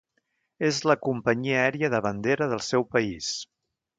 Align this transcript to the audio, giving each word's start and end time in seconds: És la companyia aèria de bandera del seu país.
És 0.69 0.79
la 0.91 0.95
companyia 1.07 1.59
aèria 1.65 1.91
de 1.95 2.01
bandera 2.07 2.49
del 2.53 2.65
seu 2.71 2.89
país. 2.97 3.31